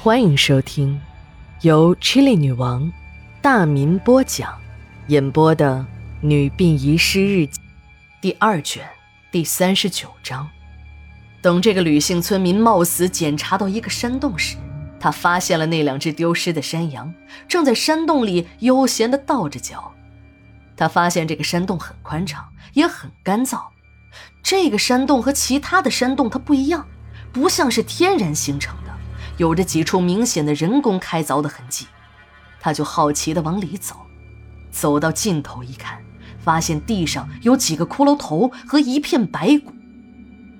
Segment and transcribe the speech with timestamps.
[0.00, 1.00] 欢迎收听
[1.62, 2.90] 由 Chili 女王
[3.42, 4.56] 大民播讲、
[5.08, 5.84] 演播的
[6.26, 7.58] 《女病遗失日记》
[8.20, 8.88] 第二卷
[9.32, 10.48] 第三十九章。
[11.42, 14.56] 等这个吕姓村民冒死检查到一个山洞时，
[15.00, 17.12] 他发现了那两只丢失的山羊
[17.48, 19.92] 正在山洞里悠闲地倒着脚。
[20.76, 23.62] 他发现这个山洞很宽敞，也很干燥。
[24.44, 26.86] 这个山洞和其他的山洞它不一样，
[27.32, 28.87] 不像是天然形成的。
[29.38, 31.86] 有着几处明显的人工开凿的痕迹，
[32.60, 33.96] 他就好奇地往里走，
[34.70, 35.98] 走到尽头一看，
[36.40, 39.72] 发现地上有几个骷髅头和一片白骨，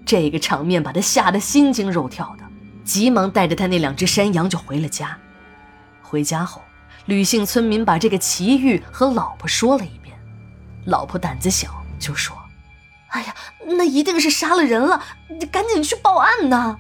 [0.06, 2.44] 这个场面把他吓得心惊肉跳的，
[2.84, 5.18] 急忙带着他那两只山羊就回了家。
[6.00, 6.62] 回家后，
[7.06, 10.16] 吕姓村民把这个奇遇和老婆说了一遍，
[10.86, 12.36] 老婆胆子小，就说
[13.10, 13.34] ：“哎呀，
[13.66, 16.78] 那一定是杀了人了，你赶紧去报案呐！”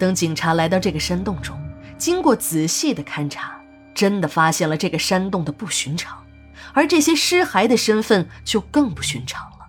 [0.00, 1.54] 等警察来到这个山洞中，
[1.98, 3.60] 经过仔细的勘察，
[3.94, 6.24] 真的发现了这个山洞的不寻常，
[6.72, 9.68] 而这些尸骸的身份就更不寻常了。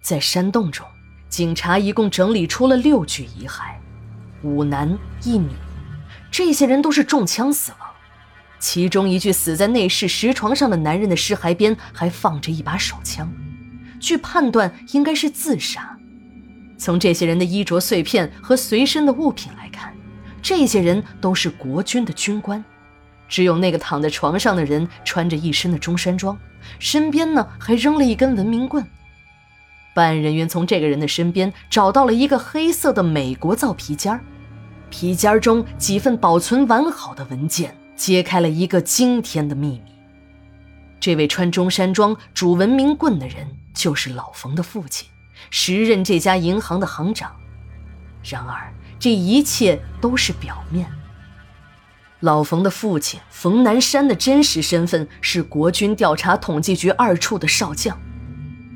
[0.00, 0.86] 在山洞中，
[1.28, 3.74] 警察一共整理出了六具遗骸，
[4.42, 5.50] 五男一女，
[6.30, 7.90] 这些人都是中枪死亡，
[8.60, 13.28] 其中一具死在内室石床上的男人的尸骸边还放着一把手枪，
[13.98, 15.93] 据判断应该是自杀。
[16.76, 19.94] 从这些人的衣着碎片和随身的物品来看，
[20.42, 22.62] 这些人都是国军的军官，
[23.28, 26.36] 只有那个躺在床上的人穿着一身的中山装，
[26.78, 28.84] 身边呢还扔了一根文明棍。
[29.94, 34.20] 办案人员从这个人的身边找到了一个黑色的美国造皮夹
[34.90, 39.92] 皮夹中几份保存完好的文件揭开了一个惊天的秘密：
[40.98, 45.08] 这位穿中山装、拄文明棍的人就是老冯的父亲。
[45.50, 47.34] 时任这家银行的行长，
[48.22, 50.90] 然而这一切都是表面。
[52.20, 58.00] 老冯的父亲冯南山的真实身份是国军调查统计局二处的少将，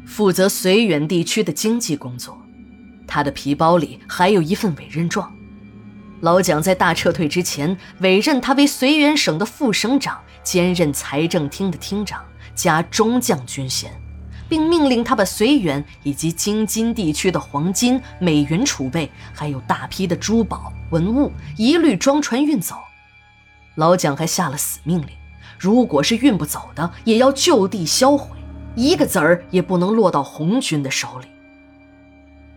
[0.07, 2.39] 负责绥远地区的经济工作。
[3.07, 5.35] 他的皮包里还有一份委任状，
[6.21, 12.23] 老蒋在大撤退之前委任他为绥远省的副省长，兼任财政厅的厅长，
[12.55, 13.91] 加中将军衔。
[14.49, 22.77] 并命令他把绥远以及京津地区的黄金、美元储备，还有大批的珠宝文物，一律装船运走。
[23.75, 25.09] 老蒋还下了死命令：
[25.59, 28.37] 如果是运不走的，也要就地销毁，
[28.75, 31.27] 一个子儿也不能落到红军的手里。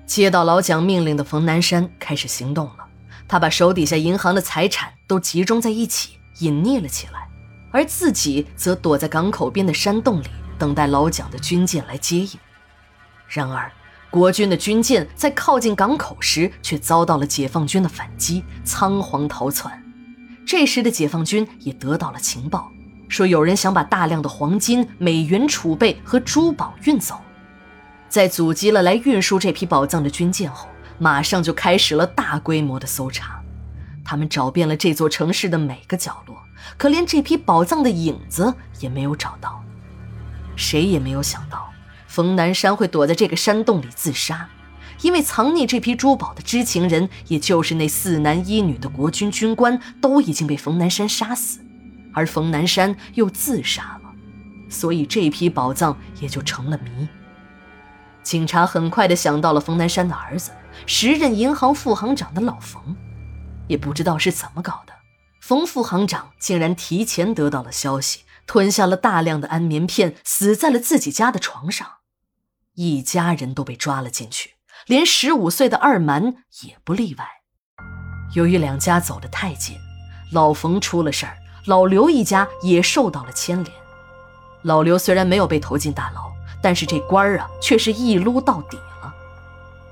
[0.06, 2.86] 接到老蒋命令的冯南山开始行动了，
[3.28, 7.30] 他把手底下银行的财产都集中在一起，隐匿了起来，
[7.72, 10.28] 而自己则躲在港口边的山洞里。
[10.62, 12.30] 等待老蒋的军舰来接应，
[13.28, 13.72] 然而
[14.12, 19.84] 国军的军舰在靠近港口时，却遭到了解放军的反击，仓皇逃窜。
[20.46, 22.72] 这时的解放军也得到了情报，
[23.10, 27.20] 说有人想把大量的黄金、美元储备和珠宝运走。
[28.08, 30.68] 在阻击了来运输这批宝藏的军舰后，
[31.00, 33.42] 马上就开始了大规模的搜查。
[34.06, 36.38] 他们找遍了这座城市的每个角落，
[36.78, 39.60] 可连这批宝藏的影子也没有找到。
[40.62, 41.74] 谁也没有想到，
[42.08, 44.48] 冯南山会躲在这个山洞里自杀，
[45.02, 51.60] 因为藏匿这批珠宝的知情人，也就是那四男一女的国军军官，都已经被冯南山杀死，
[52.14, 54.12] 而冯南山又自杀了，
[54.70, 57.08] 所以这批宝藏也就成了谜。
[58.22, 60.52] 警察很快的想到了冯南山的儿子，
[60.86, 62.96] 时任银行副行长的老冯，
[63.68, 64.94] 也不知道是怎么搞的，
[65.40, 68.20] 冯副行长竟然提前得到了消息。
[68.52, 71.88] 吞下了大量的安眠片，死在了自己家的床上，
[72.74, 74.56] 一家人都被抓了进去，
[74.88, 77.26] 连十五岁的二蛮也不例外。
[78.36, 79.78] 由于两家走得太近，
[80.34, 83.74] 老冯出了事儿，老刘一家也受到了牵连。
[84.64, 86.30] 老刘虽然没有被投进大牢，
[86.62, 89.14] 但是这官儿啊，却是一撸到底了。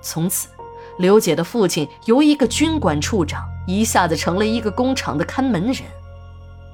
[0.02, 0.50] 从此，
[0.98, 5.84] 刘姐的父亲由一个军管处长，一下子成了一个工厂的看门人。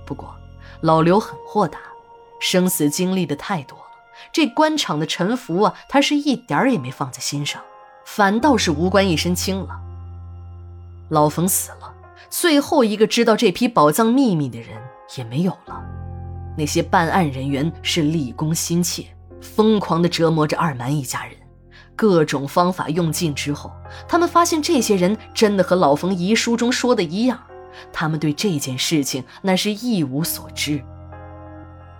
[0.04, 0.36] 不过，
[0.82, 1.80] 老刘很豁达，
[2.40, 3.86] 生死经历的太多了，
[4.32, 7.62] 这官场的沉浮啊，他是一点儿也没放在心上，
[8.06, 9.70] 反倒是无官一身轻了。
[11.10, 11.94] 老冯死了，
[12.30, 14.70] 最后一个知道这批宝藏秘密的人
[15.18, 15.84] 也没有了。
[16.58, 19.06] 那些办案人员是立功心切，
[19.42, 21.36] 疯狂地折磨着二蛮一家人，
[21.96, 23.72] 各种方法用尽之后，
[24.08, 27.40] 他们发现这些人真的和老冯遗书中说的一样。
[27.92, 30.84] 他们对这件事情那是一无所知。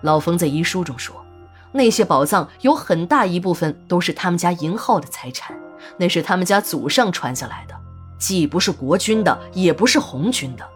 [0.02, 1.24] 老冯在遗书中说，
[1.72, 5.56] 那些宝藏有很大一部分都是他们家银号的财产，
[5.98, 7.74] 那是他们家祖上传下来的。
[8.18, 10.66] 既不是国军的，也不是红军的，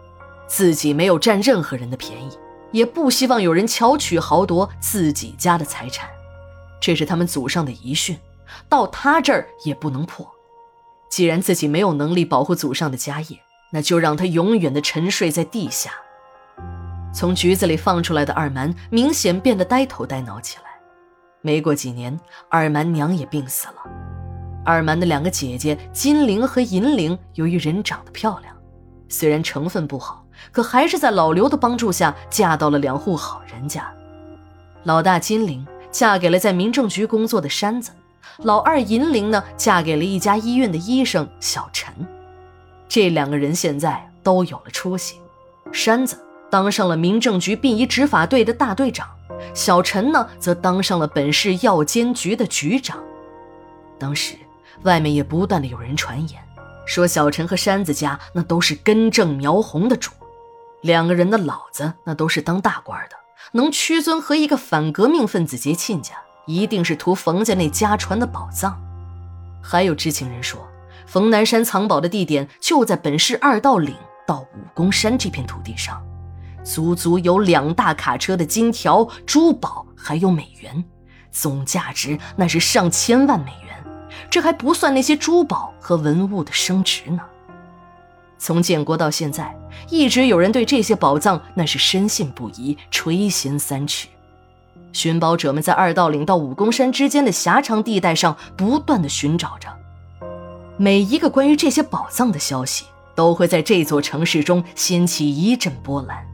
[0.47, 2.37] 自己没有占任何人的便宜，
[2.71, 6.07] 也不希望有人巧取豪夺自己家的财产，
[6.79, 8.15] 这是他们祖上的遗训，
[8.69, 10.29] 到他这儿也不能破。
[11.09, 13.39] 既然自己没有能力保护祖上的家业，
[13.71, 15.91] 那就让他永远的沉睡在地下。
[17.13, 20.63] 从局子里放出来的二蛮明显变得呆头呆脑起来。
[21.41, 22.17] 没过几年，
[22.49, 23.75] 二蛮娘也病死了。
[24.63, 28.55] 二蛮的两个姐姐金玲和银玲，由于人长得漂亮，
[29.09, 33.91] 虽然成分不好，可还是在老刘的帮助下嫁到了两户好人家。
[34.83, 37.91] 老大金玲嫁给了在民政局工作的山子。
[38.37, 41.91] 老二银玲呢，嫁给了一家医院的医生小陈。
[42.93, 45.15] 这两个人现在都有了出息。
[45.71, 49.07] 山子当上了民政局殡仪执法队的大队长，
[49.53, 53.01] 小陈呢，则当上了本市药监局的局长。
[53.97, 54.35] 当时
[54.83, 56.43] 外面也不断的有人传言，
[56.85, 60.11] 说小陈和山子家那都是根正苗红的主，
[60.81, 63.15] 两个人的老子那都是当大官的，
[63.53, 66.15] 能屈尊和一个反革命分子结亲家。
[66.45, 68.77] 一定是图冯家那家传的宝藏。
[69.61, 70.59] 还有知情人说，
[71.11, 73.93] 冯南山藏宝的地点就在本市二道岭
[74.25, 76.01] 到武功山这片土地上，
[76.63, 80.81] 足足有两大卡车的金条、珠宝还有美元，
[81.29, 83.75] 总价值那是上千万美元。
[84.29, 87.19] 这还不算那些珠宝和文物的升值呢。
[88.37, 89.53] 从建国到现在，
[89.89, 94.07] 一直有人对这些宝藏那是深信不疑，垂涎三尺。
[94.93, 99.67] 寻宝者们在二道岭到武功山之间的狭长地带上不断的寻找着，
[100.81, 106.25] 每一个关于这些宝藏的消息都会在这座城市中掀起一阵波澜。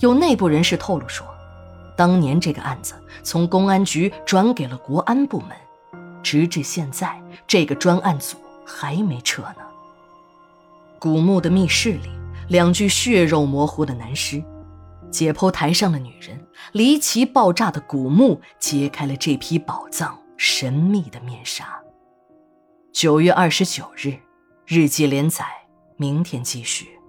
[0.00, 1.26] 有内部人士透露说，
[1.96, 2.92] 当年这个案子
[3.22, 5.56] 从公安局转给了国安部门，
[6.22, 8.36] 直至现在，这个专案组
[8.66, 9.62] 还没撤呢。
[10.98, 12.10] 古墓的密室里，
[12.48, 14.44] 两具血肉模糊的男尸。
[15.10, 16.38] 解剖台上的女人，
[16.72, 21.80] 离奇爆炸的古墓揭开了这批宝藏神秘的面纱。
[23.00, 24.12] 九月二十九日，
[24.66, 25.46] 日记连载，
[25.96, 26.99] 明天继续。